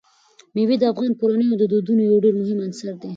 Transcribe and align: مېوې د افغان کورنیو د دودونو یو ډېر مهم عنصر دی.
مېوې 0.55 0.75
د 0.79 0.83
افغان 0.91 1.11
کورنیو 1.19 1.59
د 1.59 1.63
دودونو 1.71 2.01
یو 2.11 2.17
ډېر 2.23 2.33
مهم 2.41 2.59
عنصر 2.65 2.93
دی. 3.01 3.09